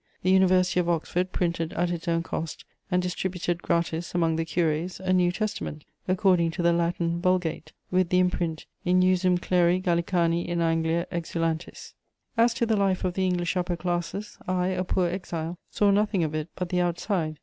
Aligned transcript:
The 0.23 0.31
University 0.31 0.79
of 0.79 0.89
Oxford 0.89 1.31
printed 1.31 1.73
at 1.73 1.91
its 1.91 2.07
own 2.07 2.23
cost 2.23 2.65
and 2.89 3.03
distributed 3.03 3.61
gratis 3.61 4.15
among 4.15 4.35
the 4.35 4.47
curés 4.47 4.99
a 4.99 5.13
New 5.13 5.31
Testament, 5.31 5.85
according 6.07 6.49
to 6.53 6.63
the 6.63 6.73
Latin 6.73 7.21
Vulgate, 7.21 7.71
with 7.91 8.09
the 8.09 8.17
imprint, 8.17 8.65
"In 8.83 9.03
usum 9.03 9.37
cleri 9.37 9.79
Gallicani 9.79 10.43
in 10.47 10.59
Anglia 10.59 11.05
exulantis." 11.11 11.93
As 12.35 12.55
to 12.55 12.65
the 12.65 12.75
life 12.75 13.03
of 13.03 13.13
the 13.13 13.27
English 13.27 13.55
upper 13.55 13.75
classes, 13.75 14.39
I, 14.47 14.69
a 14.69 14.83
poor 14.83 15.07
exile, 15.07 15.59
saw 15.69 15.91
nothing 15.91 16.23
of 16.23 16.33
it 16.33 16.49
but 16.55 16.69
the 16.69 16.81
outside. 16.81 17.37